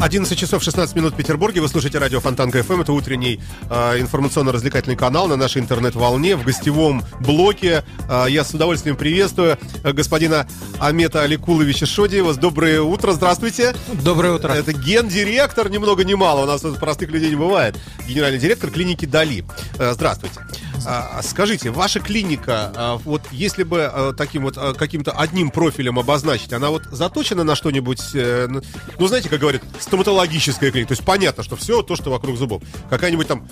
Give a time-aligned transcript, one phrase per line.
[0.00, 0.04] Fontanka FM.
[0.04, 1.60] 11 часов 16 минут в Петербурге.
[1.60, 2.80] Вы слушаете радио Фонтанка ФМ.
[2.80, 7.84] Это утренний э, информационно-развлекательный канал на нашей интернет-волне в гостевом блоке.
[8.08, 10.46] Э, я с удовольствием приветствую э, господина
[10.78, 12.34] Амета Аликуловича Шодиева.
[12.34, 13.74] Доброе утро, здравствуйте.
[14.02, 14.52] Доброе утро.
[14.52, 16.44] Это гендиректор, ни много ни мало.
[16.44, 17.76] У нас простых людей не бывает.
[18.08, 19.44] Генеральный директор клиники Дали.
[19.78, 20.40] Э, здравствуйте.
[20.86, 26.52] А, Скажите, ваша клиника, а, вот если бы а, таким вот каким-то одним профилем обозначить,
[26.52, 28.62] она вот заточена на что-нибудь, ну,
[28.98, 32.62] ну, знаете, как говорят, стоматологическая клиника, то есть понятно, что все то, что вокруг зубов.
[32.88, 33.48] Какая-нибудь там,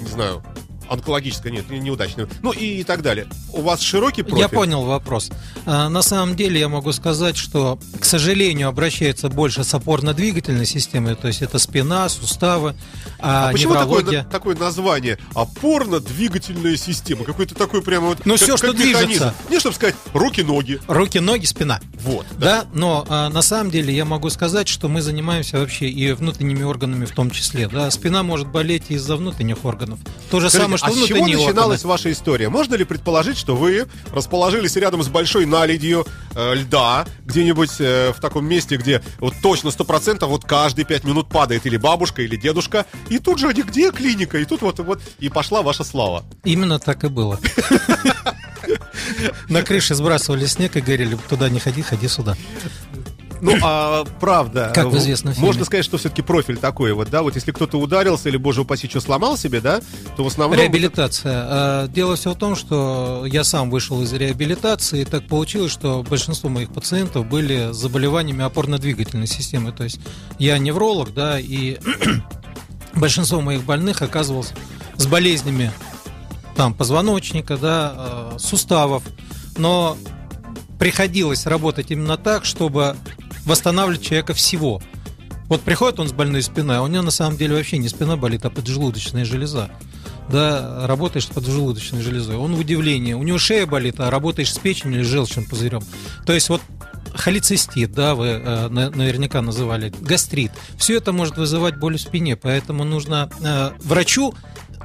[0.00, 0.42] не знаю,
[0.88, 3.26] онкологическая, нет, не- неудачная, ну и, и так далее.
[3.52, 4.38] У вас широкий профиль?
[4.40, 5.30] Я понял вопрос.
[5.66, 11.14] А, На самом деле я могу сказать, что, к сожалению, обращается больше с опорно-двигательной системой,
[11.16, 12.74] то есть это спина, суставы,
[13.18, 14.24] а, А почему такое, неврология.
[14.30, 15.18] такое название?
[15.34, 17.24] Опорно-двигательная система.
[17.24, 18.24] Какой-то такой прямо вот...
[18.26, 19.00] Ну, как что движется.
[19.02, 19.32] механизм.
[19.50, 20.80] Не, чтобы сказать, руки-ноги.
[20.86, 21.80] Руки, ноги, спина.
[22.00, 22.26] Вот.
[22.38, 26.62] Да, но а, на самом деле я могу сказать, что мы занимаемся вообще и внутренними
[26.62, 27.68] органами в том числе.
[27.68, 29.98] Да, спина может болеть из-за внутренних органов.
[30.30, 32.48] То же Скажите, самое, что а с чего начиналась ваша история?
[32.48, 38.20] Можно ли предположить, что вы расположились рядом с большой наледью э, льда, где-нибудь э, в
[38.20, 42.86] таком месте, где вот точно 100% вот каждые 5 минут падает или бабушка, или дедушка,
[43.08, 46.24] и тут же где клиника, и тут вот, вот и пошла ваша слава.
[46.44, 47.38] Именно так и было.
[49.48, 52.36] На крыше сбрасывали снег и говорили, туда не ходи, ходи сюда.
[53.42, 54.70] Ну, а правда.
[54.72, 55.48] Как в известном фильме.
[55.48, 58.88] Можно сказать, что все-таки профиль такой вот, да, вот если кто-то ударился или, боже упаси,
[58.88, 59.80] что сломал себе, да,
[60.16, 60.56] то в основном...
[60.60, 61.32] Реабилитация.
[61.34, 66.04] А, Дело все в том, что я сам вышел из реабилитации, и так получилось, что
[66.08, 69.72] большинство моих пациентов были с заболеваниями опорно-двигательной системы.
[69.72, 69.98] То есть
[70.38, 71.78] я невролог, да, и
[72.94, 74.52] большинство моих больных оказывалось
[74.96, 75.72] с болезнями
[76.54, 79.02] там позвоночника, да, э, суставов,
[79.56, 79.96] но
[80.78, 82.96] приходилось работать именно так, чтобы
[83.44, 84.80] восстанавливать человека всего.
[85.48, 88.16] Вот приходит он с больной спиной, а у него на самом деле вообще не спина
[88.16, 89.70] болит, а поджелудочная железа.
[90.30, 92.36] Да, работаешь с поджелудочной железой.
[92.36, 93.12] Он в удивлении.
[93.12, 95.82] У него шея болит, а работаешь с печенью или желчным пузырем.
[96.24, 96.62] То есть вот
[97.14, 100.52] холецистит, да, вы э, на- наверняка называли, гастрит.
[100.78, 104.34] Все это может вызывать боль в спине, поэтому нужно э, врачу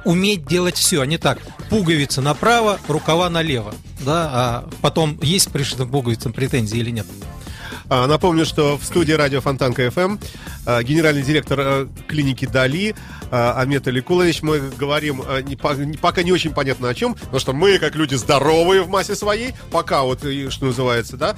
[0.04, 1.38] уметь делать все, а не так.
[1.70, 3.74] Пуговица направо, рукава налево.
[4.00, 7.06] Да, а потом есть пришитым пуговицам претензии или нет.
[7.90, 10.18] А, Напомню, что в студии радио Фонтанка а,
[10.82, 12.94] генеральный директор э, клиники Дали
[13.30, 14.42] а, Амет Аликулович.
[14.42, 15.22] Мы говорим
[16.00, 19.54] пока не очень понятно о чем, потому что мы, как люди здоровые в массе своей,
[19.70, 21.36] пока вот, что называется, да,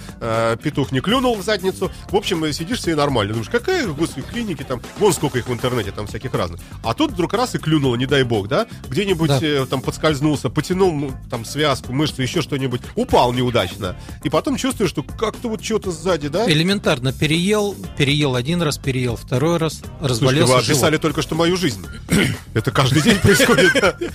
[0.63, 3.33] петух не клюнул в задницу, в общем, э, сидишь себе нормально.
[3.33, 6.61] Думаешь, какая, господи, клиники там, вон сколько их в интернете, там всяких разных.
[6.83, 9.39] А тут вдруг раз и клюнуло, не дай бог, да, где-нибудь Да.
[9.43, 13.97] э, там подскользнулся, потянул ну, там связку, мышцу, еще что-нибудь, упал неудачно.
[14.25, 19.17] И потом чувствуешь, что как-то вот что-то сзади, да, Элементарно переел, переел один раз, переел
[19.21, 20.71] второй раз, Слушайте, разболелся вы живот.
[20.71, 21.85] описали только что мою жизнь.
[22.55, 23.73] Это каждый день происходит.
[23.81, 23.95] да.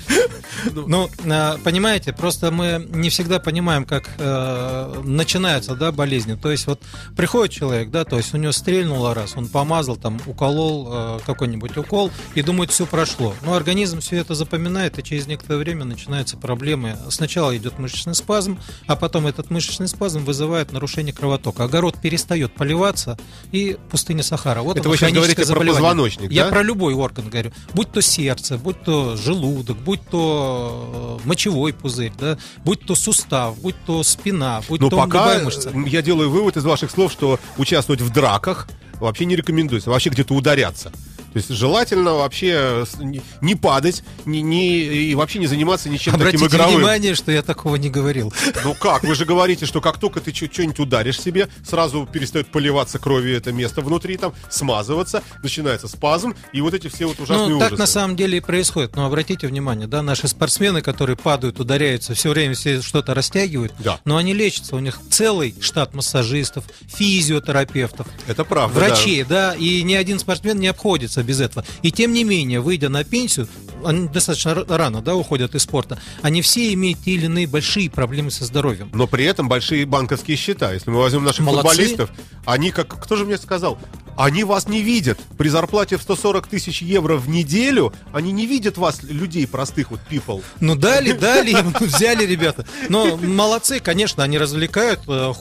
[0.73, 6.35] Ну, э, понимаете, просто мы не всегда понимаем, как э, начинаются, да, болезни.
[6.35, 6.81] То есть вот
[7.15, 11.77] приходит человек, да, то есть у него стрельнуло раз, он помазал, там, уколол э, какой-нибудь
[11.77, 13.35] укол и думает, все прошло.
[13.43, 16.97] Но организм все это запоминает, и через некоторое время начинаются проблемы.
[17.09, 21.63] Сначала идет мышечный спазм, а потом этот мышечный спазм вызывает нарушение кровотока.
[21.65, 23.17] Огород перестает поливаться,
[23.51, 24.61] и пустыня Сахара.
[24.61, 26.49] Вот Это вы сейчас говорите про позвоночник, Я да?
[26.51, 27.51] про любой орган говорю.
[27.73, 33.59] Будь то сердце, будь то желудок, будь то э, мочевой пузырь, да, будь то сустав,
[33.59, 35.71] будь то спина, будь Но то пока мышца.
[35.85, 38.67] я делаю вывод из ваших слов, что участвовать в драках
[38.99, 39.89] вообще не рекомендуется.
[39.89, 40.91] Вообще где-то ударяться.
[41.35, 42.95] То есть желательно вообще с-
[43.41, 46.75] не- падать, не, не- и вообще не заниматься ничем Обратите таким игровым.
[46.77, 48.33] внимание, что я такого не говорил.
[48.63, 52.99] Ну как, вы же говорите, что как только ты что-нибудь ударишь себе, сразу перестает поливаться
[52.99, 57.59] кровью это место внутри, там, смазываться, начинается спазм, и вот эти все вот ужасные Ну,
[57.59, 57.81] так ужасы.
[57.81, 58.95] на самом деле и происходит.
[58.95, 63.99] Но обратите внимание, да, наши спортсмены, которые падают, ударяются, все время все что-то растягивают, Да.
[64.05, 64.77] но они лечатся.
[64.77, 68.87] У них целый штат массажистов, физиотерапевтов, Это правда, да.
[68.87, 69.53] врачей, да.
[69.55, 71.65] и ни один спортсмен не обходится без этого.
[71.81, 73.47] И тем не менее, выйдя на пенсию,
[73.83, 78.31] они достаточно рано, да, уходят из спорта, они все имеют те или иные большие проблемы
[78.31, 78.89] со здоровьем.
[78.93, 80.73] Но при этом большие банковские счета.
[80.73, 81.69] Если мы возьмем наших Молодцы.
[81.69, 82.11] футболистов,
[82.45, 82.87] они как...
[83.03, 83.77] Кто же мне сказал?
[84.17, 85.19] они вас не видят.
[85.37, 89.99] При зарплате в 140 тысяч евро в неделю они не видят вас, людей простых, вот
[90.09, 90.41] people.
[90.61, 92.65] Ну дали, дали, им, взяли ребята.
[92.87, 95.01] Но молодцы, конечно, они развлекают.
[95.07, 95.33] э,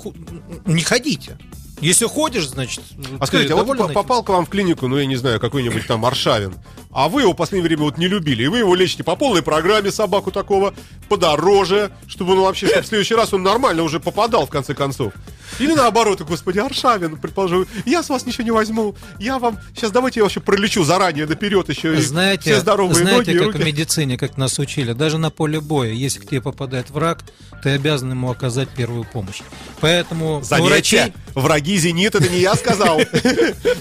[0.67, 1.39] Не ходите.
[1.81, 2.83] Если ходишь, значит,
[3.19, 6.05] А скажите, а вот попал к вам в клинику, ну, я не знаю, какой-нибудь там
[6.05, 6.55] Аршавин,
[6.91, 9.43] а вы его в последнее время вот не любили, и вы его лечите по полной
[9.43, 10.73] программе собаку такого,
[11.09, 15.13] подороже, чтобы он вообще, чтобы в следующий раз он нормально уже попадал, в конце концов.
[15.59, 20.21] Или наоборот, господи, Аршавин, предположим, я с вас ничего не возьму, я вам, сейчас давайте
[20.21, 24.17] я вообще пролечу заранее, наперед еще, Знаете, все здоровые знаете, ноги и как в медицине,
[24.17, 27.25] как нас учили, даже на поле боя, если к тебе попадает враг,
[27.63, 29.41] ты обязан ему оказать первую помощь.
[29.81, 33.01] Поэтому у Заметьте, врачей, враги «Зенит» это не я сказал.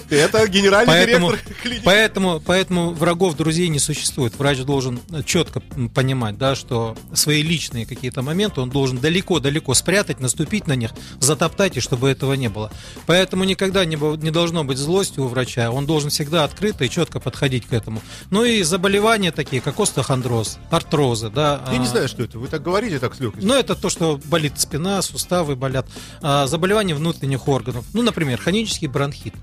[0.10, 1.84] Это генеральный директор клиники.
[1.84, 4.36] поэтому, поэтому врагов друзей не существует.
[4.38, 5.62] Врач должен четко
[5.94, 11.78] понимать, да, что свои личные какие-то моменты он должен далеко-далеко спрятать, наступить на них, затоптать,
[11.78, 12.72] и чтобы этого не было.
[13.06, 15.72] Поэтому никогда не, не должно быть злости у врача.
[15.72, 18.02] Он должен всегда открыто и четко подходить к этому.
[18.30, 21.62] Ну и заболевания такие, как остеохондроз, артрозы, да.
[21.72, 22.40] Я не а, знаю, что это.
[22.40, 23.48] Вы так говорите так с легкостью.
[23.48, 25.86] ну, это то, что болит спина, суставы болят.
[26.22, 27.86] А, заболевания внутренних органов.
[27.94, 29.34] Ну, например, хронический бронхит.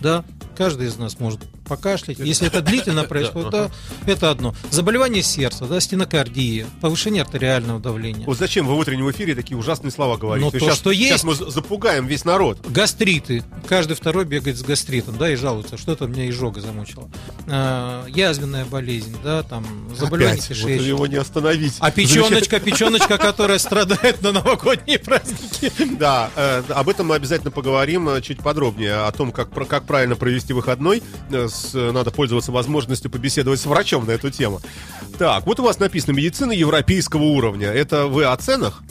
[0.00, 0.24] Да,
[0.56, 2.18] каждый из нас может покашлять.
[2.18, 3.70] Если это длительно происходит, да,
[4.06, 4.54] это одно.
[4.70, 8.26] Заболевание сердца, да, стенокардия, повышение артериального давления.
[8.26, 10.44] Вот зачем вы в утреннем эфире такие ужасные слова говорите?
[10.46, 11.24] Ну, То то, сейчас, что сейчас есть.
[11.24, 12.66] мы за- запугаем весь народ.
[12.68, 13.44] Гастриты.
[13.68, 17.08] Каждый второй бегает с гастритом, да, и жалуется, что-то меня изжога замучила.
[17.46, 19.64] А, язвенная болезнь, да, там,
[19.96, 20.82] заболевание Опять, вот кишечника.
[20.84, 21.74] его не остановить.
[21.80, 25.70] А печеночка, печеночка, которая страдает на новогодние праздники.
[25.98, 30.16] Да, э, об этом мы обязательно поговорим э, чуть подробнее, о том, как, как правильно
[30.16, 31.02] провести выходной.
[31.30, 34.60] С- э, надо пользоваться возможностью побеседовать с врачом на эту тему.
[35.18, 37.68] Так, вот у вас написано «Медицина европейского уровня».
[37.68, 38.82] Это вы о ценах?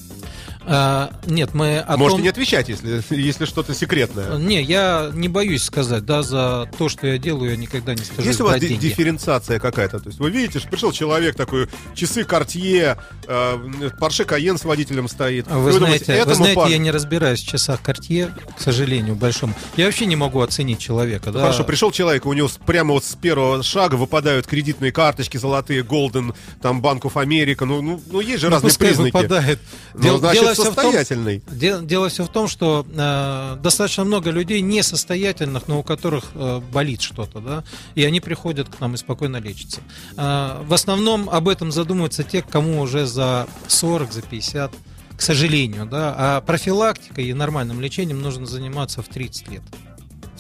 [0.70, 2.24] А, нет, мы о Можете том...
[2.24, 4.38] не отвечать, если, если что-то секретное.
[4.38, 8.26] Не, я не боюсь сказать, да, за то, что я делаю, я никогда не стыжусь
[8.26, 8.90] Есть у вас деньги.
[8.90, 10.00] дифференциация какая-то?
[10.02, 12.98] То есть вы видите, что пришел человек такой, часы Cartier,
[13.28, 13.56] э,
[13.98, 15.48] Porsche Cayenne с водителем стоит.
[15.48, 19.16] Вы И знаете, думаете, вы знаете, парню- я не разбираюсь в часах Cartier, к сожалению,
[19.16, 19.54] большому.
[19.78, 21.40] Я вообще не могу оценить человека, да.
[21.40, 26.36] Хорошо, пришел человек, у него прямо вот с первого шага выпадают кредитные карточки золотые, Golden,
[26.62, 29.14] там, Банков Америка, ну, ну, ну есть же Ну, разные признаки.
[29.16, 29.60] выпадает.
[29.94, 31.44] Ну, Дел- значит, дело всё в том- состоятельный.
[31.52, 36.62] де- Дело все в том, что э, достаточно много людей несостоятельных, но у которых э,
[36.72, 37.64] болит что-то, да,
[37.96, 39.82] и они приходят к нам и спокойно лечатся.
[40.18, 44.72] Э, в основном об этом задумываются те, кому уже за 40, за 50,
[45.18, 49.62] к сожалению, да, а профилактикой и нормальным лечением нужно заниматься в 30 лет.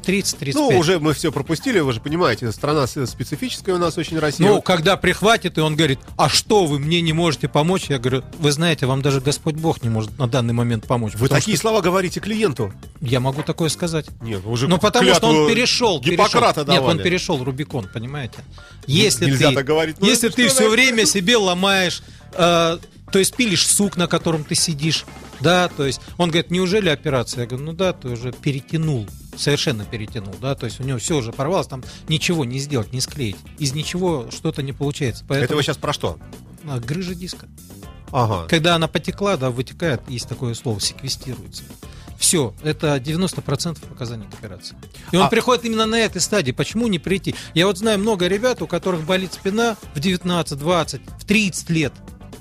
[0.08, 0.52] В 30-35.
[0.54, 4.48] Ну, уже мы все пропустили, вы же понимаете, страна специфическая у нас очень Россия.
[4.48, 7.86] Ну, когда прихватит, и он говорит, а что, вы мне не можете помочь?
[7.90, 11.14] Я говорю, вы знаете, вам даже Господь Бог не может на данный момент помочь.
[11.16, 12.74] вы такие слова говорите клиенту.
[12.98, 14.06] что Я могу такое сказать.
[14.22, 16.00] Нет, вы уже Ну, потому что он перешел.
[16.00, 16.74] Гиппократа перешел.
[16.74, 17.04] Нет, он давали.
[17.04, 18.38] перешел Рубикон, понимаете?
[18.86, 19.98] Если нельзя ты, так говорить.
[20.00, 22.02] Ну, если ты что все время себе ломаешь,
[22.34, 22.78] э,
[23.12, 25.06] то есть пилишь сук, на котором ты сидишь,
[25.40, 27.42] да, то есть он говорит, неужели операция?
[27.42, 31.18] Я говорю, ну да, ты уже перетянул, совершенно перетянул, да, то есть у него все
[31.18, 35.24] уже порвалось, там ничего не сделать, не склеить, из ничего что-то не получается.
[35.24, 36.18] Это Поэтому вы сейчас про что?
[36.68, 37.48] а, грыжа диска.
[38.12, 38.48] Ага.
[38.48, 41.64] Когда она потекла, да, вытекает, есть такое слово, секвестируется.
[42.18, 44.76] Все, это 90% показаний к операции.
[45.12, 46.52] И он А- приходит именно на этой стадии.
[46.52, 47.36] Почему не прийти?
[47.54, 51.94] Я вот знаю много ребят, у которых болит спина в 19, 20, в 30 лет.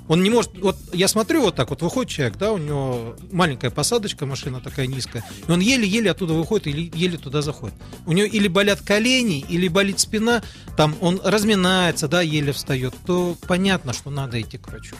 [0.07, 0.57] Он не может...
[0.59, 4.87] Вот я смотрю вот так, вот выходит человек, да, у него маленькая посадочка, машина такая
[4.87, 7.75] низкая, и он еле-еле оттуда выходит или еле туда заходит.
[8.05, 10.43] У него или болят колени, или болит спина,
[10.75, 14.95] там он разминается, да, еле встает, то понятно, что надо идти к врачу.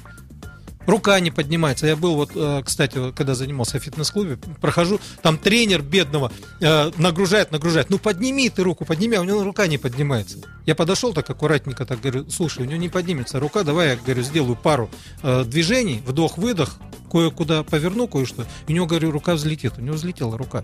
[0.87, 1.85] Рука не поднимается.
[1.85, 7.51] Я был вот, э, кстати, когда занимался в фитнес-клубе, прохожу, там тренер бедного э, нагружает,
[7.51, 7.89] нагружает.
[7.89, 10.37] Ну подними ты руку, подними, а у него рука не поднимается.
[10.65, 14.23] Я подошел так аккуратненько, так говорю, слушай, у него не поднимется рука, давай я, говорю,
[14.23, 14.89] сделаю пару
[15.23, 16.77] э, движений, вдох-выдох,
[17.11, 18.45] кое-куда поверну кое-что.
[18.67, 19.73] У него, говорю, рука взлетит.
[19.77, 20.63] У него взлетела рука.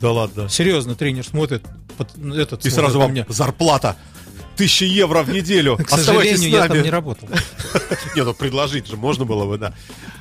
[0.00, 0.50] Да ладно.
[0.50, 1.64] Серьезно, тренер смотрит,
[1.96, 3.24] под, этот И сразу вам меня.
[3.30, 3.96] зарплата.
[4.56, 5.76] Тысяча евро в неделю.
[5.76, 7.28] К Оставайтесь сожалению, я там не работал.
[8.16, 9.74] Не, ну предложить же можно было бы, да.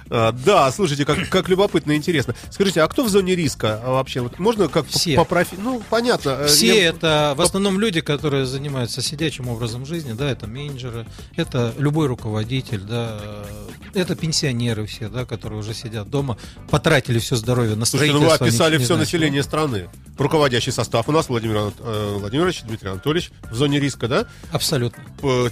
[0.09, 2.35] А, да, слушайте, как, как любопытно и интересно.
[2.51, 4.21] Скажите, а кто в зоне риска а, вообще?
[4.21, 5.15] Вот можно как Все.
[5.15, 5.55] по профи...
[5.57, 6.37] Ну, понятно.
[6.41, 11.05] э, Все я- это в основном люди, которые занимаются сидячим образом жизни, да, это менеджеры,
[11.35, 13.19] это любой руководитель, да,
[13.93, 16.37] э, это пенсионеры все, да, которые уже сидят дома,
[16.69, 19.89] потратили все здоровье на Слушайте, ну вы описали все знаю население страны.
[20.17, 24.25] Руководящий состав у нас Владимир э, Владимирович, Дмитрий Анатольевич в зоне риска, да?
[24.51, 25.03] Абсолютно.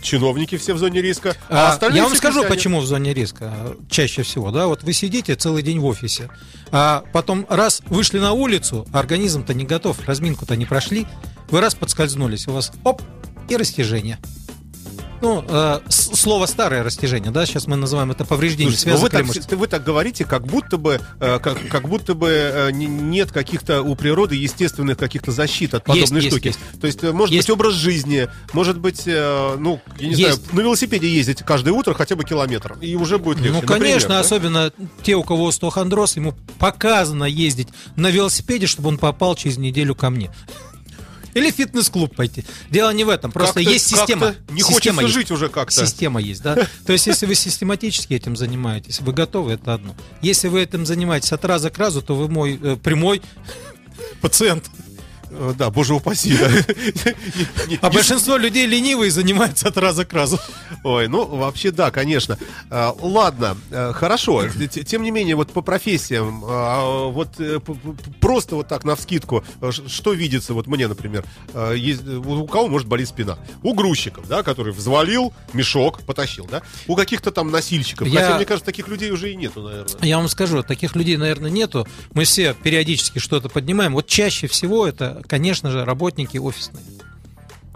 [0.02, 1.36] Чиновники все в зоне риска.
[1.50, 2.56] А, остальные я вам скажу, пенсионеры.
[2.56, 4.41] почему в зоне риска а, чаще всего.
[4.42, 6.30] Чего, да, вот вы сидите целый день в офисе,
[6.72, 11.06] а потом раз вышли на улицу, организм-то не готов, разминку-то не прошли,
[11.50, 13.02] вы раз подскользнулись, у вас оп,
[13.50, 14.18] и растяжение
[15.22, 19.60] ну, э, слово старое растяжение, да, сейчас мы называем это повреждение Слушайте, связок вы так,
[19.60, 23.96] вы так говорите, как будто бы, э, как, как будто бы э, нет каких-то у
[23.96, 26.48] природы естественных каких-то защит от подобной есть, штуки.
[26.48, 26.82] Есть, есть.
[26.82, 27.48] То есть, э, может есть.
[27.48, 30.22] быть, образ жизни, может быть, э, ну, я не есть.
[30.22, 33.62] знаю, на велосипеде ездить каждое утро хотя бы километр, и уже будет легче.
[33.62, 34.20] Ну, конечно, например, да?
[34.20, 34.74] особенно
[35.04, 40.10] те, у кого остеохондроз, ему показано ездить на велосипеде, чтобы он попал через неделю ко
[40.10, 40.32] мне.
[41.34, 42.44] Или в фитнес-клуб пойти.
[42.70, 43.32] Дело не в этом.
[43.32, 44.36] Просто есть система.
[44.50, 45.14] Не система хочется есть.
[45.14, 45.86] жить уже как-то.
[45.86, 46.56] Система есть, да.
[46.86, 49.96] То есть, если вы систематически этим занимаетесь, вы готовы, это одно.
[50.22, 53.22] Если вы этим занимаетесь от раза к разу, то вы мой э, прямой
[54.22, 54.70] пациент.
[55.34, 56.38] Э, да, боже упаси.
[57.82, 60.40] А большинство людей ленивые занимаются от раза к разу.
[60.84, 62.38] Ой, ну вообще да, конечно.
[62.70, 64.48] А, ладно, э, хорошо.
[64.50, 67.60] Тем не менее, вот по профессиям, а, вот э,
[68.20, 69.44] просто вот так на вскидку,
[69.88, 71.24] что видится, вот мне, например,
[71.54, 73.38] у кого может болеть спина?
[73.64, 76.62] У грузчиков, да, который взвалил мешок, потащил, да?
[76.88, 78.08] У каких-то там носильщиков.
[78.10, 79.96] Хотя, мне кажется, таких людей уже и нету, наверное.
[80.02, 81.88] Я вам скажу, таких людей, наверное, нету.
[82.14, 83.94] Мы все периодически что-то поднимаем.
[83.94, 86.84] Вот чаще всего это конечно же, работники офисные.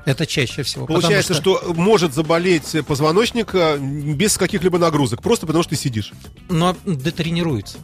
[0.06, 0.86] Это чаще всего.
[0.86, 1.58] Получается, что...
[1.60, 6.14] что может заболеть позвоночник э, без каких-либо нагрузок, просто потому что ты сидишь.
[6.48, 7.80] Но детренируется.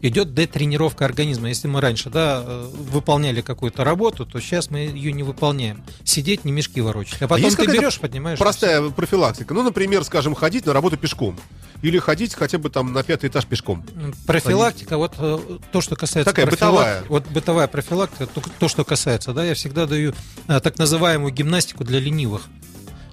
[0.00, 1.48] Идет детренировка организма.
[1.48, 5.82] Если мы раньше да, э, выполняли какую-то работу, то сейчас мы ее не выполняем.
[6.04, 7.20] Сидеть, не мешки ворочать.
[7.20, 8.38] А потом а ты берешь, поднимаешь.
[8.38, 9.54] Простая профилактика.
[9.54, 11.36] Ну, например, скажем, ходить на работу пешком
[11.82, 13.84] или ходить хотя бы там на пятый этаж пешком.
[14.26, 15.38] Профилактика, вот э,
[15.72, 17.02] то, что касается Такая бытовая.
[17.08, 20.14] Вот бытовая профилактика, то, то, что касается, да, я всегда даю
[20.46, 22.42] а, так называемую гимнастику для ленивых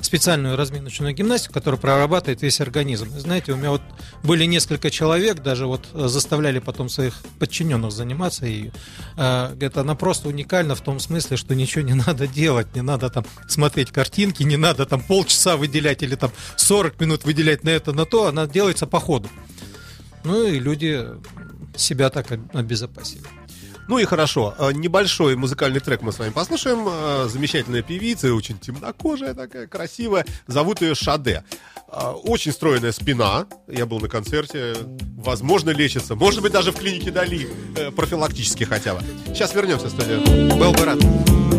[0.05, 3.09] специальную разминочную гимнастику, которая прорабатывает весь организм.
[3.17, 3.81] Знаете, у меня вот
[4.23, 8.71] были несколько человек, даже вот э, заставляли потом своих подчиненных заниматься ею.
[9.17, 13.25] Это она просто уникальна в том смысле, что ничего не надо делать, не надо там
[13.47, 18.05] смотреть картинки, не надо там полчаса выделять или там 40 минут выделять на это, на
[18.05, 19.29] то, она делается по ходу.
[20.23, 21.05] Ну и люди
[21.75, 23.25] себя так обезопасили.
[23.87, 26.87] Ну и хорошо, э, небольшой музыкальный трек мы с вами послушаем.
[26.87, 30.25] Э, замечательная певица, очень темнокожая такая, красивая.
[30.47, 31.43] Зовут ее Шаде.
[31.87, 33.45] Э, очень стройная спина.
[33.67, 34.75] Я был на концерте.
[35.17, 36.15] Возможно, лечится.
[36.15, 37.47] Может быть, даже в клинике Дали.
[37.95, 39.01] Профилактически хотя бы.
[39.27, 40.21] Сейчас вернемся в студию.
[40.57, 41.54] Был бы рад.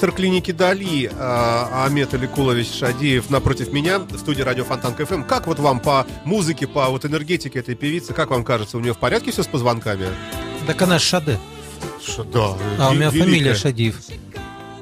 [0.00, 5.24] Директор клиники Дали э, Амет Аликулович Шадиев напротив меня в студии радио Фонтанка FM.
[5.24, 8.94] Как вот вам по музыке, по вот энергетике этой певицы, как вам кажется, у нее
[8.94, 10.06] в порядке все с позвонками?
[10.66, 11.38] Так она Шаде.
[12.02, 13.24] Ш- да, А у меня великая.
[13.28, 13.96] фамилия Шадиев.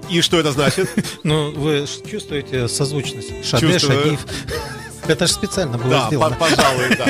[0.09, 0.89] И что это значит?
[1.25, 3.45] Ну, вы чувствуете созвучность?
[3.45, 3.77] Шаде.
[3.81, 4.21] Шадиев.
[5.09, 6.37] Это же специально было Да, сделано.
[6.37, 7.07] пожалуй, да.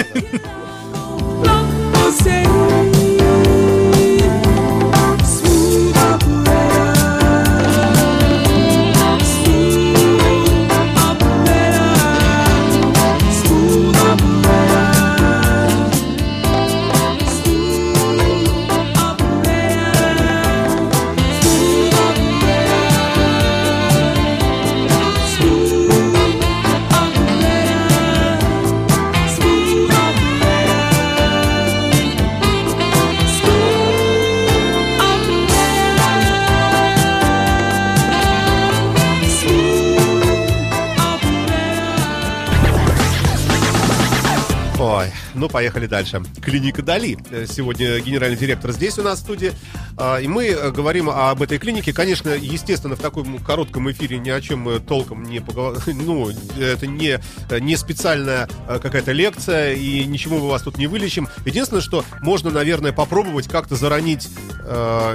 [45.48, 46.22] Ну поехали дальше.
[46.42, 47.18] Клиника Дали.
[47.30, 49.52] Э, Сегодня генеральный директор здесь у нас в студии.
[49.96, 51.92] А, И мы э, говорим об этой клинике.
[51.92, 55.78] Конечно, естественно, в таком коротком эфире ни о чем мы толком не поговорим.
[56.08, 57.18] Ну, это не,
[57.60, 61.28] не специальная э, какая-то лекция, и ничему мы вас тут не вылечим.
[61.44, 64.28] Единственное, что можно, наверное, попробовать как-то заронить,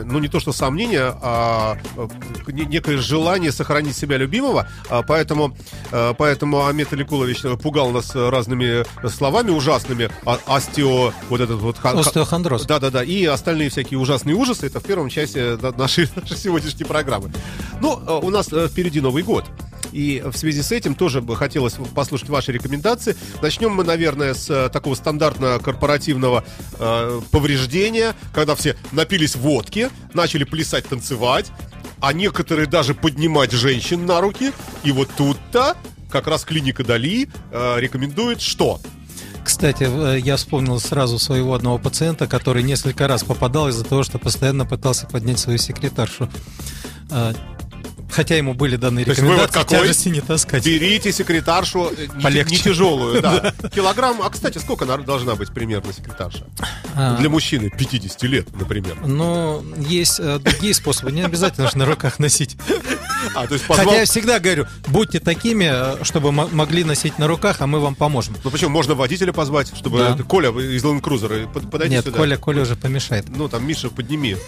[0.06, 1.78] ну, не то что сомнения, а
[2.48, 4.68] не- некое желание сохранить себя любимого.
[4.90, 5.56] А, Поэтому,
[6.18, 10.10] поэтому Амет Аликулович пугал нас разными словами ужасными.
[10.26, 11.78] А- Остео, вот этот вот...
[11.78, 12.66] ха- ха- Остеохондроз.
[12.66, 17.32] да-да-да, и остальные всякие ужасные ужасы, это в первом части нашей, нашей сегодняшней программы.
[17.82, 19.46] Ну, э, у нас э, впереди Новый год.
[19.92, 23.16] И в связи с этим тоже бы хотелось послушать ваши рекомендации.
[23.42, 26.44] Начнем мы, наверное, с э, такого стандартно-корпоративного
[26.80, 31.52] э, повреждения, когда все напились водки, начали плясать, танцевать,
[32.00, 34.52] а некоторые даже поднимать женщин на руки.
[34.84, 35.78] И вот тут-то
[36.10, 38.80] как раз клиника Дали э, рекомендует что?
[39.44, 44.20] Кстати, э, я вспомнил сразу своего одного пациента, который несколько раз попадал из-за того, что
[44.20, 46.30] постоянно пытался поднять свою секретаршу.
[47.10, 47.34] А,
[48.14, 49.80] Хотя ему были даны То есть рекомендации какой?
[49.80, 50.64] тяжести не таскать.
[50.64, 52.52] Берите секретаршу э, Полегче.
[52.56, 53.54] не тяжелую, да.
[53.74, 54.22] Килограмм.
[54.22, 56.46] А кстати, сколько должна быть примерно секретарша?
[56.96, 58.98] А, Для мужчины 50 лет, например.
[59.06, 62.56] Но есть э, другие способы, не обязательно же на руках носить.
[63.36, 63.88] А, то есть позвал...
[63.88, 67.80] Хотя я всегда говорю, будьте такими, э, чтобы мо- могли носить на руках, а мы
[67.80, 68.36] вам поможем.
[68.44, 70.18] Ну почему, можно водителя позвать, чтобы Да.
[70.24, 72.18] Коля из Land Cruiser, под- подойди Нет, сюда.
[72.18, 73.26] Коля, Коля уже помешает.
[73.30, 74.36] Ну там, Миша, подними.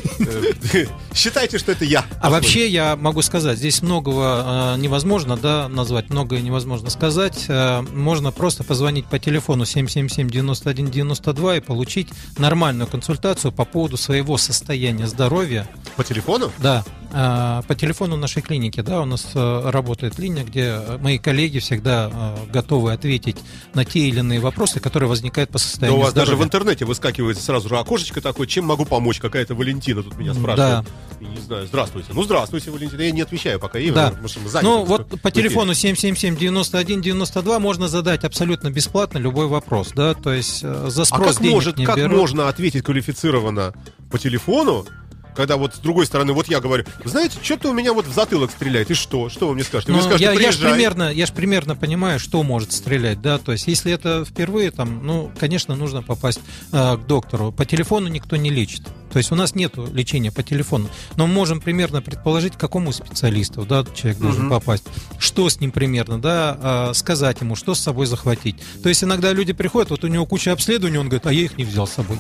[0.74, 2.06] Э, Считайте, что это я.
[2.22, 7.46] А вообще я могу сказать, здесь многого э, невозможно да, назвать, многое невозможно сказать.
[7.48, 15.08] Э, можно просто позвонить по телефону 777-91-92 и получить нормальную консультацию по поводу своего состояния
[15.08, 15.68] здоровья.
[15.96, 16.52] По телефону?
[16.58, 21.18] Да, э, по телефону нашей клиники, да, у нас э, работает линия, где э, мои
[21.18, 23.38] коллеги всегда э, готовы ответить
[23.74, 26.46] на те или иные вопросы, которые возникают по Да состоянию у вас даже в здоровья.
[26.48, 29.20] интернете выскакивает сразу же окошечко такое, чем могу помочь?
[29.20, 30.86] Какая-то Валентина тут меня спрашивает.
[31.22, 32.10] И не знаю, здравствуйте.
[32.14, 33.02] Ну, здравствуйте, Валентина.
[33.02, 34.10] Я не отвечаю пока ей, Да.
[34.10, 34.68] потому что мы заняты.
[34.70, 41.02] Ну, вот по телефону 777-91-92 можно задать абсолютно бесплатно любой вопрос, да, то есть за
[41.02, 42.18] А спрос как, денег может, как берут.
[42.18, 43.74] можно ответить квалифицированно
[44.12, 44.86] по телефону,
[45.36, 48.14] когда вот с другой стороны, вот я говорю, «Вы знаете, что-то у меня вот в
[48.14, 49.30] затылок стреляет, и что?
[49.30, 49.92] Что вы мне скажете?
[49.92, 50.72] Вы Ну, мне скажете, я, я ж «Приезжай».
[50.74, 55.06] примерно, я ж примерно понимаю, что может стрелять, да, то есть если это впервые, там,
[55.06, 56.40] ну, конечно, нужно попасть
[56.72, 57.52] э, к доктору.
[57.52, 61.34] По телефону никто не лечит, то есть у нас нет лечения по телефону, но мы
[61.34, 64.50] можем примерно предположить, к какому специалисту, да, человек должен Мгм.
[64.52, 64.84] попасть,
[65.20, 68.56] что с ним примерно, да, э, сказать ему, что с собой захватить.
[68.84, 71.58] То есть иногда люди приходят, вот у него куча обследований, он говорит, а я их
[71.58, 72.18] не взял с собой.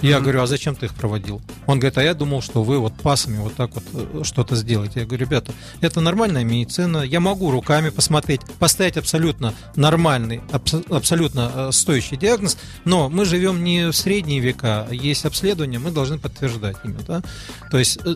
[0.00, 1.40] Я говорю, а зачем ты их проводил?
[1.66, 5.00] Он говорит, а я думал, что вы вот пасами вот так вот э, что-то сделаете.
[5.00, 11.50] Я говорю, ребята, это нормальная медицина, я могу руками посмотреть, поставить абсолютно нормальный, абс- абсолютно
[11.52, 16.76] э, стоящий диагноз, но мы живем не в средние века, есть обследования, мы должны подтверждать
[16.84, 17.22] ими, да?
[17.70, 18.14] То есть э,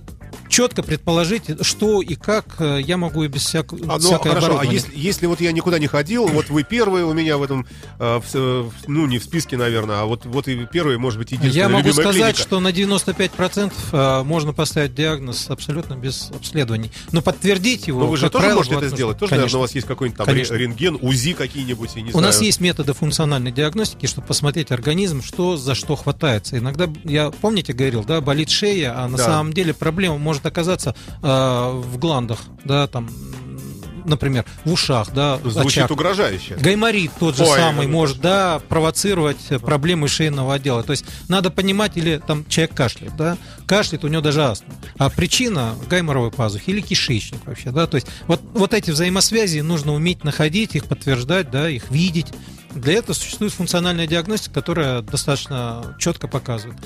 [0.49, 3.73] четко предположить, что и как э, я могу и без всяк...
[3.73, 7.05] А, ну, всякой хорошо, а если, если вот я никуда не ходил, вот вы первые
[7.05, 7.67] у меня в этом,
[7.99, 11.33] э, в, э, ну, не в списке, наверное, а вот, вот и первые, может быть,
[11.33, 12.39] единственная Я могу сказать, клиника.
[12.41, 16.91] что на 95% э, можно поставить диагноз абсолютно без обследований.
[17.13, 19.15] Но подтвердить его, Но вы же тоже правило, можете это сделать?
[19.15, 19.21] нужно.
[19.21, 19.59] Тоже, наверное, Конечно.
[19.59, 20.57] у вас есть какой-нибудь там Конечно.
[20.57, 22.27] ре- рентген, УЗИ какие-нибудь, я не У знаю.
[22.27, 26.59] нас есть методы функциональной диагностики, чтобы посмотреть организм, что за что хватается.
[26.59, 29.25] Иногда, я помните, говорил, да, болит шея, а на Да.
[29.25, 33.11] самом деле проблема может оказаться э, в гландах, да, там
[34.05, 35.91] например, в ушах, да, Звучит очаг.
[35.91, 36.57] угрожающе.
[36.57, 40.83] Гайморит тот же Ой, самый может, да, провоцировать проблемы шейного отдела.
[40.83, 44.75] То есть надо понимать, или там человек кашляет, да, кашляет, у него даже астма.
[44.99, 49.93] А причина гайморовой пазухи или кишечник вообще, да, то есть вот, вот эти взаимосвязи нужно
[49.93, 52.29] уметь находить, их подтверждать, да, их видеть.
[52.73, 56.79] Для этого существует функциональная диагностика, которая достаточно четко показывает,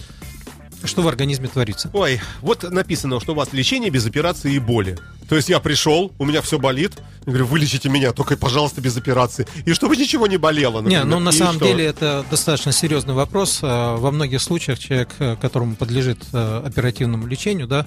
[0.84, 1.90] что в организме творится.
[1.92, 4.98] Ой, вот написано, что у вас лечение без операции и боли.
[5.28, 6.92] То есть я пришел, у меня все болит.
[7.24, 9.46] Я говорю, вылечите меня, только, пожалуйста, без операции.
[9.64, 10.80] И чтобы ничего не болело.
[10.82, 11.04] Не, например.
[11.06, 11.64] ну на И самом что?
[11.66, 13.58] деле это достаточно серьезный вопрос.
[13.62, 17.86] А, Во многих случаях человек, э, которому подлежит э, оперативному лечению, да,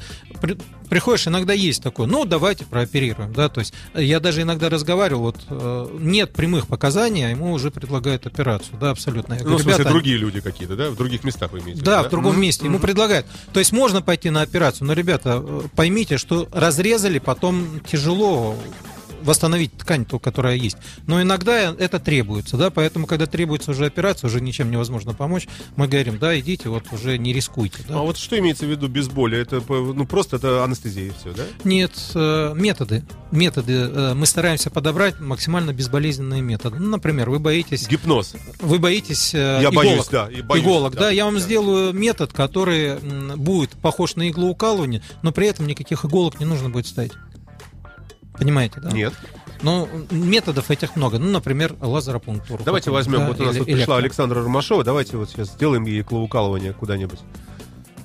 [0.90, 5.38] приходишь, иногда есть такое, ну давайте прооперируем, да, то есть я даже иногда разговаривал, вот
[5.50, 9.34] э, нет прямых показаний, а ему уже предлагают операцию, да, абсолютно.
[9.34, 10.90] Я Ну, говорю, в смысле, «Ребята, другие люди какие-то, да?
[10.90, 12.66] В других местах вы имеете да, виду, в другом Мгм, месте.
[12.66, 13.26] Ему предлагают.
[13.54, 18.56] То есть можно пойти на операцию, но, ребята, э, поймите, что разрезали, потом тяжело
[19.22, 20.78] восстановить ткань, ту, которая есть.
[21.08, 25.88] Но иногда это требуется, да, поэтому, когда требуется уже операция, уже ничем невозможно помочь, мы
[25.88, 27.78] говорим, да, идите, вот уже не рискуйте.
[27.88, 27.96] Да.
[28.00, 29.38] А вот что имеется в виду без боли?
[29.38, 31.44] Это ну просто это анестезия и все, да?
[31.64, 33.04] Нет, э, методы.
[33.32, 33.74] Методы.
[33.74, 36.78] э, Мы стараемся подобрать максимально безболезненные методы.
[36.80, 38.36] Ну, например, вы боитесь Гипноз.
[38.60, 39.76] Вы боитесь э, Я иголок.
[39.76, 41.40] боюсь, да, и боюсь, иголок, да, да, Я вам да.
[41.40, 42.98] сделаю метод, который
[43.36, 47.12] будет похож на иглоукалывание, но при этом никаких иголок не нужно будет ставить.
[48.40, 48.92] Понимаете, да?
[48.92, 49.14] Нет.
[49.62, 51.20] Ну, методов этих много.
[51.20, 52.64] Ну, например, лазеропунктуру.
[52.64, 53.96] Давайте возьмем, Да, вот у нас вот пришла электро.
[53.98, 57.20] Александра Ромашова, давайте вот сейчас сделаем ей клоукалывание куда-нибудь.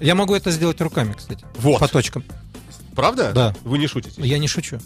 [0.00, 1.44] Я могу это сделать руками, кстати.
[1.58, 1.78] Вот.
[1.78, 2.24] По точкам.
[2.96, 3.32] Правда?
[3.32, 3.54] Да.
[3.62, 4.20] Вы не шутите?
[4.22, 4.78] Я не шучу.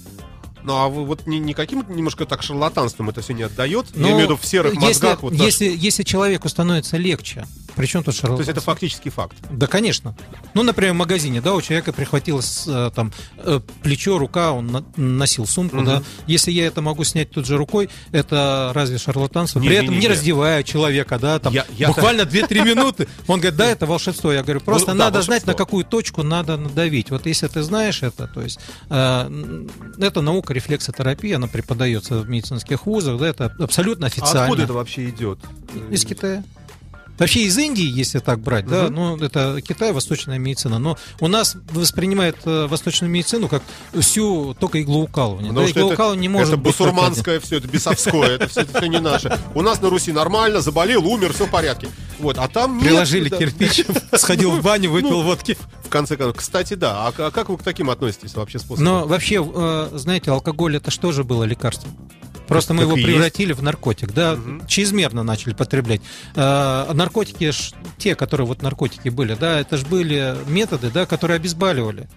[0.63, 3.87] Ну, а вы вот ни- никаким немножко так шарлатанством это все не отдает?
[3.95, 5.23] Я Но имею в виду в серых если, мозгах.
[5.23, 7.47] Вот наш- если, если человеку становится легче,
[7.79, 8.41] причем тут То шарлатанство?
[8.51, 9.37] есть это фактический факт.
[9.51, 10.15] Да, конечно.
[10.55, 15.47] Ну, например, в магазине, да, у человека прихватилось э, там э, плечо, рука, он носил
[15.47, 15.85] сумку, Мгм.
[15.87, 16.03] да.
[16.27, 19.61] Если я это могу снять тут же рукой, это разве шарлатанство?
[19.61, 20.09] Не, При не, этом не, не, не.
[20.09, 23.09] раздевая человека, да, там Я- я- буквально 2-3 минуты.
[23.27, 24.33] Он говорит, да, это волшебство.
[24.33, 25.53] Я говорю, просто Ну, да, надо знать, волшебство.
[25.53, 27.11] на какую точку надо надавить.
[27.11, 28.59] Вот если ты знаешь это, то есть
[28.91, 29.65] э,
[29.99, 34.43] это наука рефлексотерапии, она преподается в медицинских вузах, да, это абсолютно А официально.
[34.43, 35.39] откуда это вообще идет?
[35.91, 36.43] Из Китая.
[37.19, 38.95] Вообще из Индии, если так брать, да, Мгм.
[38.95, 40.79] ну это Китай, восточная медицина.
[40.79, 43.63] Но у нас воспринимает э, восточную медицину как
[43.99, 45.49] всю только иглоукалывание.
[45.51, 48.49] Потому да, что это, иглоукалывание не может это быть только бусурманское все, это бесовское, это
[48.49, 49.37] все, это не наше.
[49.55, 51.89] У нас на Руси нормально, заболел, умер, все в порядке.
[52.19, 53.37] Вот, а там Приложили да.
[53.37, 53.85] кирпич,
[54.17, 55.57] сходил в баню, выпил Ну, водки.
[55.85, 57.07] В конце концов, кстати, да.
[57.09, 58.85] А, а как вы к таким относитесь вообще способам?
[58.85, 61.91] Но вообще, э, знаете, алкоголь это что же было лекарством?
[62.49, 63.07] Просто мы его и есть.
[63.07, 64.67] превратили в наркотик, да, Мгм.
[64.67, 66.01] чрезмерно начали потреблять.
[66.35, 71.37] Э, наркотики, ж- те, которые вот наркотики были, да, это же были методы, да, которые
[71.37, 72.09] обезболивали.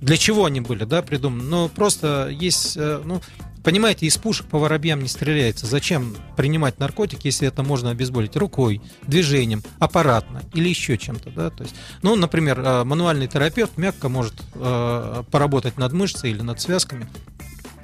[0.00, 1.42] Для чего они были, да, придуманы?
[1.42, 3.20] Но просто есть, э, ну,
[3.64, 5.66] понимаете, из пушек по воробьям не стреляется.
[5.66, 11.50] Зачем принимать наркотики, если это можно обезболить рукой, движением, аппаратно или еще чем-то, да?
[11.50, 16.60] То есть, ну, например, э, мануальный терапевт мягко может э, поработать над мышцей или над
[16.60, 17.08] связками,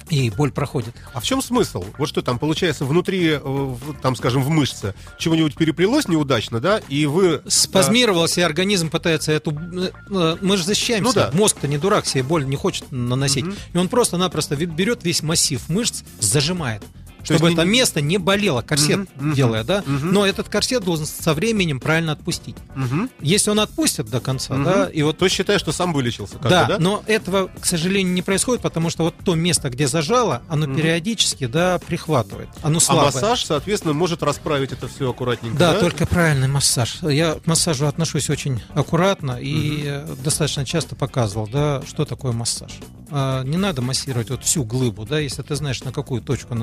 [0.09, 0.95] и боль проходит.
[1.13, 1.83] А в чем смысл?
[1.97, 7.05] Вот что там получается внутри, э, там, скажем, в мышце чего-нибудь переплелось неудачно, да, и
[7.05, 7.41] вы...
[7.47, 9.51] Спазмировался, и организм пытается эту...
[9.51, 11.07] э, э, Мы же защищаемся.
[11.07, 11.31] Ну да.
[11.33, 13.45] Мозг-то не дурак, себе боль не хочет наносить.
[13.45, 13.55] Мгм.
[13.73, 16.83] И он просто-напросто берет весь массив мышц, зажимает.
[17.25, 19.83] Чтобы не- это место не болело, корсет мгм, делая, да?
[19.85, 20.11] мгм.
[20.13, 22.55] Но этот корсет должен со временем правильно отпустить.
[22.75, 23.09] Мгм.
[23.19, 24.63] Если он отпустит до конца, Мгм.
[24.63, 26.79] да, и вот То есть считаешь, что сам вылечился как да, бы, да?
[26.79, 30.75] но этого, к сожалению, не происходит, потому что вот то место, где зажало, оно Мгм.
[30.77, 32.49] периодически, да, прихватывает.
[32.61, 33.05] Оно А слабое.
[33.05, 35.79] массаж, соответственно, может расправить это все аккуратненько, Да, да?
[35.79, 36.97] только правильный массаж.
[37.01, 42.71] Я к массажу отношусь очень аккуратно и э, достаточно часто показывал, да, что такое массаж.
[43.11, 46.55] А, Не надо массировать вот всю глыбу, да, если ты знаешь, на какую точку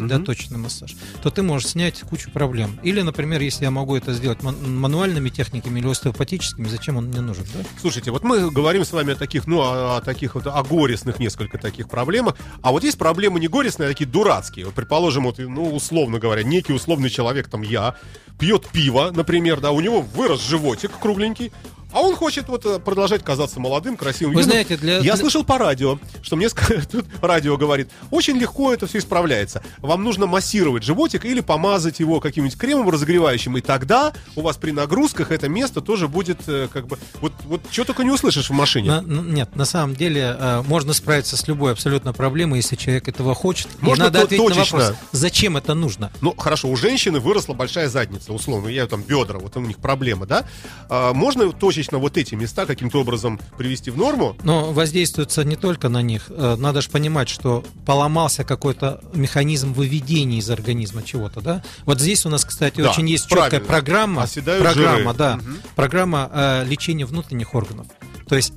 [0.00, 2.78] на- надавить, да, точный массаж, то ты можешь снять кучу проблем.
[2.82, 7.20] Или, например, если я могу это сделать ман- мануальными техниками или остеопатическими, зачем он мне
[7.20, 7.60] нужен, да?
[7.80, 11.18] Слушайте, вот мы говорим с вами о таких, ну, о, о таких вот, о горестных
[11.18, 12.36] несколько таких проблемах.
[12.62, 14.66] А вот есть проблемы не горестные, а такие дурацкие.
[14.66, 17.94] Вот, предположим, вот, ну, условно говоря, некий условный человек, там, я,
[18.38, 21.52] пьет пиво, например, да, у него вырос животик кругленький,
[21.92, 24.34] а он хочет вот э, продолжать казаться молодым, красивым.
[24.34, 24.50] Вы юным.
[24.52, 26.48] знаете, для- Я слышал по радио, что мне
[26.90, 29.62] тут радио говорит, очень легко это все исправляется.
[29.78, 34.70] Вам нужно массировать животик или помазать его каким-нибудь кремом разогревающим, и тогда у вас при
[34.72, 36.98] нагрузках это место тоже будет э, как бы...
[37.20, 38.90] Вот, вот что только не услышишь в машине.
[38.90, 43.08] На- ну, нет, на самом деле э, можно справиться с любой абсолютно проблемой, если человек
[43.08, 43.68] этого хочет.
[43.80, 44.78] И Можно надо ответить точечно.
[44.78, 46.12] на вопрос, зачем это нужно.
[46.20, 50.26] Ну, хорошо, у женщины выросла большая задница, условно, я там бедра, вот у них проблема,
[50.26, 50.46] да?
[50.90, 54.36] А, можно точечно точечно вот эти места каким-то образом привести в норму.
[54.42, 56.24] Но воздействуется не только на них.
[56.28, 61.62] Э, Надо же понимать, что поломался какой-то механизм выведения из организма чего-то, да?
[61.86, 63.66] Вот здесь у нас, кстати, Да, очень есть четкая правильно.
[63.68, 64.22] программа.
[64.24, 65.14] Оседают программа, жиры.
[65.14, 65.36] да.
[65.36, 65.58] Мгм.
[65.76, 67.86] Программа э, лечения внутренних органов.
[68.28, 68.52] То есть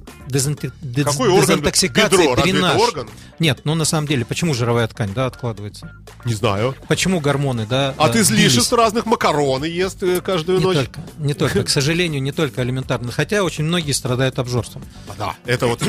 [1.30, 1.42] орган?
[1.42, 2.10] дезинтоксикация.
[2.10, 2.82] Разве это дренаж.
[2.82, 3.10] орган?
[3.40, 5.92] Нет, ну на самом деле, почему жировая ткань, да, откладывается?
[6.26, 6.76] Не знаю.
[6.88, 7.96] Почему гормоны, да?
[7.98, 8.84] От э, излишеств сбились?
[8.84, 10.78] разных макароны ест э, каждую Не ночь.
[10.78, 13.12] только, не только, к сожалению, не только элементарно.
[13.12, 14.84] Хотя очень многие страдают обжорством.
[15.08, 15.82] А, Да, это вот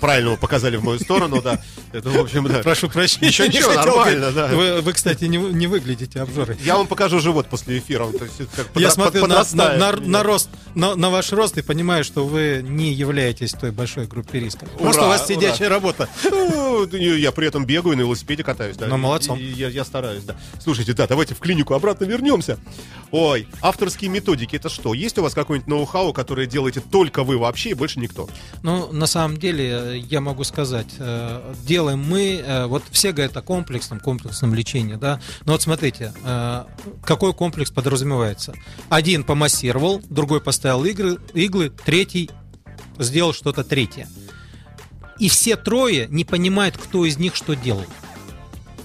[0.00, 1.60] правильно вы показали в мою сторону, да.
[1.92, 2.60] Это, в общем, да.
[2.60, 3.30] Прошу прощения.
[3.48, 4.46] Не ничего, нормально, да.
[4.48, 6.56] Вы, вы, кстати, не, вы- не выглядите обжорой.
[6.62, 8.04] Я вам покажу живот после эфира.
[8.04, 12.04] он, то есть, это как Я смотрю на, рост, на, на ваш рост и понимаю,
[12.04, 14.64] что вы не являетесь той большой группе риска.
[14.74, 15.34] Ура, Просто у вас ура.
[15.34, 16.08] сидячая работа.
[16.30, 18.76] Ну, я при этом бегаю, на велосипеде катаюсь.
[18.76, 18.86] Да.
[18.86, 19.38] Ну, молодцом.
[19.38, 20.36] Я, я стараюсь, да.
[20.62, 22.58] Слушайте, да, давайте в клинику обратно вернемся.
[23.10, 24.94] Ой, авторские методики, это что?
[24.94, 28.28] Есть у вас какой-нибудь ноу-хау, которое делаете только вы вообще и больше никто?
[28.62, 33.42] Ну, на самом деле, я могу сказать, э, делаем мы, э, вот все говорят о
[33.42, 36.64] комплексном, комплексном лечении, да, но вот смотрите, э,
[37.04, 38.54] какой комплекс подразумевается.
[38.88, 42.30] Один помассировал, другой поставил иглы, иглы третий
[43.00, 44.08] сделал что-то третье.
[45.18, 47.84] И все трое не понимают, кто из них что делал.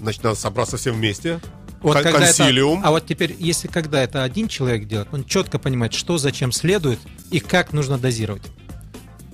[0.02, 1.40] Значит, надо собраться все вместе.
[1.82, 2.82] Вот Кон- когда это- консилиум.
[2.84, 7.00] а вот теперь, если когда это один человек делает, он четко понимает, что зачем следует
[7.32, 8.42] и как нужно дозировать.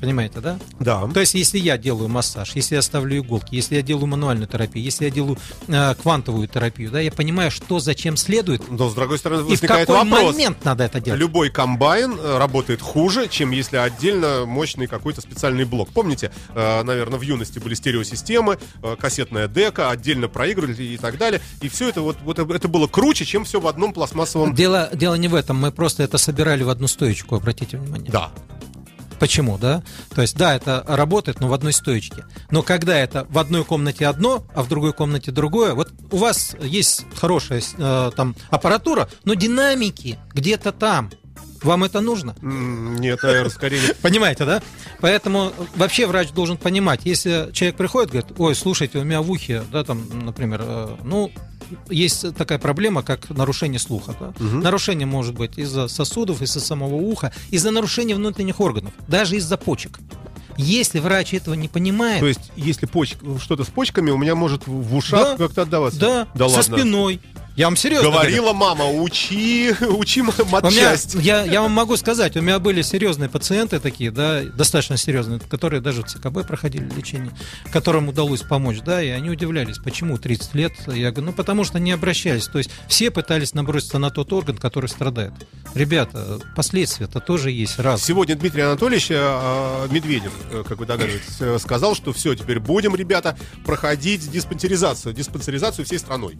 [0.01, 0.57] Понимаете, да?
[0.79, 1.07] Да.
[1.13, 4.83] То есть, если я делаю массаж, если я ставлю иголки, если я делаю мануальную терапию,
[4.83, 5.37] если я делаю
[5.67, 9.49] э, квантовую терапию, да, я понимаю, что зачем следует Но, с другой стороны, и в
[9.49, 10.33] возникает какой вопрос.
[10.33, 11.19] момент надо это делать.
[11.19, 15.89] Любой комбайн э, работает хуже, чем если отдельно мощный какой-то специальный блок.
[15.89, 21.41] Помните, э, наверное, в юности были стереосистемы, э, кассетная дека, отдельно проигрывали и так далее.
[21.61, 24.55] И все это вот, вот это было круче, чем все в одном пластмассовом...
[24.55, 28.11] Дело, дело не в этом, мы просто это собирали в одну стоечку, обратите внимание.
[28.11, 28.31] Да.
[29.21, 29.83] Почему, да?
[30.15, 32.25] То есть, да, это работает, но в одной стоечке.
[32.49, 36.55] Но когда это в одной комнате одно, а в другой комнате другое, вот у вас
[36.59, 41.11] есть хорошая э, там аппаратура, но динамики где-то там.
[41.61, 42.35] Вам это нужно?
[42.41, 43.93] Нет, наверное, скорее...
[44.01, 44.63] Понимаете, да?
[45.01, 49.61] Поэтому вообще врач должен понимать, если человек приходит, говорит, ой, слушайте, у меня в ухе,
[49.71, 51.31] да, там, например, э, ну,
[51.89, 54.15] есть такая проблема, как нарушение слуха.
[54.19, 54.33] Да?
[54.39, 59.99] Нарушение может быть из-за сосудов, из-за самого уха, из-за нарушения внутренних органов, даже из-за почек.
[60.57, 64.67] Если врач этого не понимает, То есть, если почек, что-то с почками, у меня может
[64.67, 65.47] в в ушах Да.
[65.47, 65.99] как-то отдаваться.
[65.99, 66.77] да, да со ладно.
[66.77, 67.19] спиной.
[67.55, 68.21] Я вам серьезно говорю.
[68.29, 71.15] Говорила мама, учи, учи У меня, матчасть.
[71.15, 75.81] я, я вам могу сказать, у меня были серьезные пациенты такие, да, достаточно серьезные, которые
[75.81, 77.31] даже в ЦКБ проходили лечение,
[77.71, 80.71] которым удалось помочь, да, и они удивлялись, почему 30 лет.
[80.87, 82.47] Я говорю, ну потому что не обращались.
[82.47, 85.33] То есть все пытались наброситься на тот орган, который страдает.
[85.75, 88.03] Ребята, последствия-то тоже есть раз.
[88.03, 92.59] Сегодня Дмитрий Анатольевич э, э, Медведев, э, как вы догадываетесь, э, сказал, что все, теперь
[92.59, 96.37] будем, ребята, проходить диспансеризацию, диспансеризацию всей страной.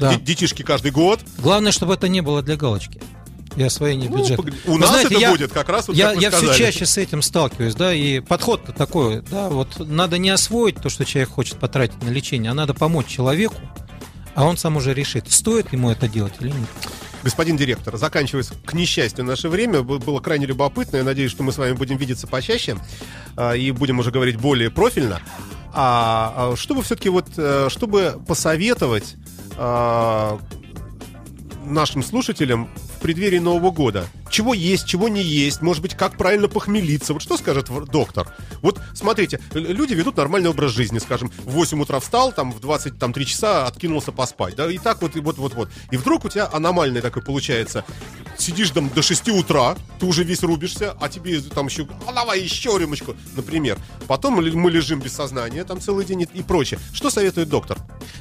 [0.00, 0.14] Да.
[0.14, 0.20] де-
[0.52, 1.20] Детишки каждый год.
[1.38, 3.00] Главное, чтобы это не было для галочки.
[3.56, 4.42] И освоение Ну, бюджета.
[4.66, 6.96] у Вы нас знаете, это я- будет как раз вот я, я все чаще с
[6.96, 11.58] этим сталкиваюсь, да, и подход-то такой, да, вот надо не освоить то, что человек хочет
[11.58, 13.56] потратить на лечение, а надо помочь человеку,
[14.34, 16.68] а он сам уже решит, стоит ему это делать или нет.
[17.22, 20.96] Господин директор, заканчиваясь, к несчастью, наше время было крайне любопытно.
[20.96, 22.76] Я надеюсь, что мы с вами будем видеться почаще
[23.36, 25.20] а, и будем уже говорить более профильно.
[25.74, 29.14] А, а чтобы все-таки вот, э, чтобы посоветовать
[31.64, 36.48] нашим слушателям в преддверии Нового года, чего есть, чего не есть, может быть, как правильно
[36.48, 37.12] похмелиться.
[37.12, 38.34] Вот что скажет доктор?
[38.62, 43.26] Вот смотрите, люди ведут нормальный образ жизни, скажем, в 8 утра встал, там в 23
[43.26, 45.68] часа откинулся поспать, да, и так вот, и вот, вот, вот.
[45.90, 47.84] И вдруг у тебя аномальный такой получается,
[48.38, 52.40] сидишь там до 6 утра, ты уже весь рубишься, а тебе там еще, а давай
[52.40, 53.78] еще рюмочку, например.
[54.08, 56.80] Потом мы лежим без сознания там целый день и, прочее.
[56.92, 57.78] Что советует доктор?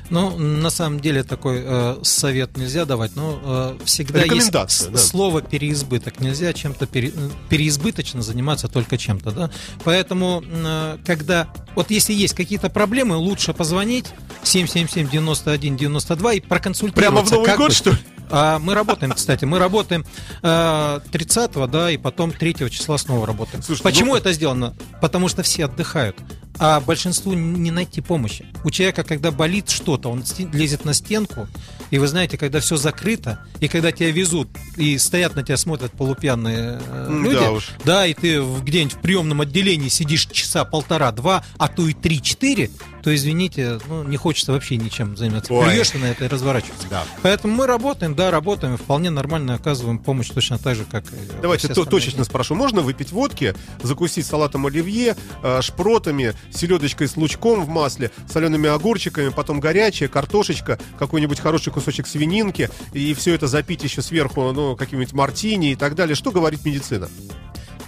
[0.10, 4.68] Ну, на самом деле такой э, совет нельзя давать, но э, всегда есть да.
[4.68, 6.01] слово переизбыток.
[6.20, 9.52] Нельзя чем-то пере- э, переизбыточно заниматься только чем-то, да.
[9.84, 14.08] Поэтому, э, когда вот если есть какие-то проблемы, лучше позвонить
[14.44, 17.02] 777-91-92 и проконсультироваться.
[17.02, 17.78] Прямо в Новый год, быть.
[17.78, 17.98] что ли?
[18.34, 20.06] А, мы работаем, кстати, мы работаем
[20.42, 23.62] э, 30 да, и потом 3 числа снова работаем.
[23.62, 24.74] Слушайте, Почему ну- это сделано?
[25.02, 26.16] Потому что все отдыхают,
[26.60, 28.46] а большинству не найти помощи.
[28.64, 31.48] У человека, когда болит что-то, он лезет на стенку,
[31.92, 35.92] И вы знаете, когда все закрыто, и когда тебя везут, и стоят на тебя смотрят
[35.92, 37.70] полупьяные э, М, люди, да уж.
[37.84, 42.70] да, и ты где-нибудь в приемном отделении сидишь часа полтора-два, а то и три-четыре,
[43.04, 45.52] то, извините, ну, не хочется вообще ничем заниматься.
[45.54, 45.66] Ой.
[46.00, 46.88] На это и разворачиваешься.
[46.90, 47.04] Да.
[47.24, 51.04] Поэтому мы работаем, да, работаем, вполне нормально оказываем помощь точно так же, как
[51.42, 52.56] Давайте то- точечно спрошу.
[52.56, 59.30] Можно выпить водки, закусить салатом оливье, э, шпротами, селедочкой с лучком в масле, солеными огурчиками,
[59.30, 65.14] потом горячая, картошечка, какой-нибудь хороший кусочек свининки, и все это запить еще сверху, ну, каким-нибудь
[65.14, 66.16] мартини и так далее.
[66.16, 67.10] Что говорит медицина?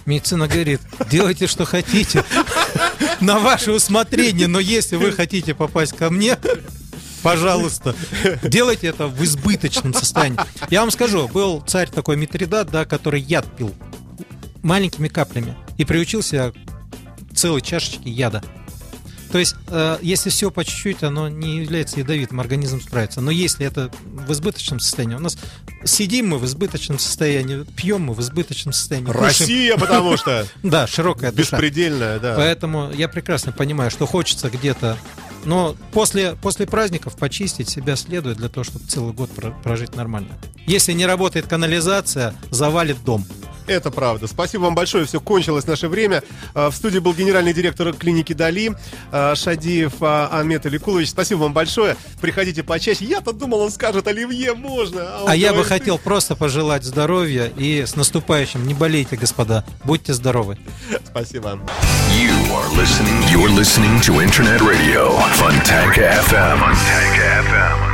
[0.06, 2.24] Медицина говорит, делайте, что хотите,
[3.20, 6.36] на ваше усмотрение, но если вы хотите попасть ко мне,
[7.22, 7.94] пожалуйста,
[8.42, 10.38] делайте это в избыточном состоянии.
[10.68, 13.74] Я вам скажу, был царь такой Митридат, да, который яд пил
[14.62, 16.54] маленькими каплями и приучил себя к
[17.34, 18.42] целой чашечке яда.
[19.32, 23.20] То есть, э, если все по чуть-чуть, оно не является ядовитым, организм справится.
[23.20, 25.36] Но если это в избыточном состоянии, у нас
[25.84, 29.08] сидим мы в избыточном состоянии, пьем мы в избыточном состоянии.
[29.08, 31.56] кушаем- Россия, потому что Да, широкая душа.
[31.56, 32.34] беспредельная, да.
[32.36, 34.96] Поэтому я прекрасно понимаю, что хочется где-то,
[35.44, 40.28] но после, после праздников почистить себя следует для того, чтобы целый год про- прожить нормально.
[40.66, 43.26] Если не работает канализация, завалит дом.
[43.66, 44.26] Это правда.
[44.26, 45.04] Спасибо вам большое.
[45.06, 46.22] Все кончилось наше время.
[46.54, 48.72] А, В студии был генеральный директор клиники Дали
[49.10, 51.10] а, Шадиев а, Амет Аликулович.
[51.10, 51.96] Спасибо вам большое.
[52.20, 53.04] Приходите почаще.
[53.04, 55.22] Я-то думал, он скажет, оливье можно.
[55.22, 58.66] он А я бы говорит, хотел просто пожелать здоровья и с наступающим.
[58.66, 59.64] Не болейте, господа.
[59.84, 60.58] Будьте здоровы.
[61.06, 61.58] Спасибо.
[62.10, 63.22] You are listening.
[63.30, 66.58] You're listening to Internet Radio Fontanka FM.
[66.58, 67.93] Fontanka FM.